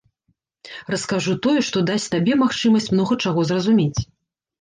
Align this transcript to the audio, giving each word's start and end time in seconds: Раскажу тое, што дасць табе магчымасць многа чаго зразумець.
Раскажу 0.93 1.35
тое, 1.45 1.59
што 1.67 1.83
дасць 1.89 2.07
табе 2.15 2.37
магчымасць 2.45 2.89
многа 2.95 3.19
чаго 3.27 3.45
зразумець. 3.51 4.01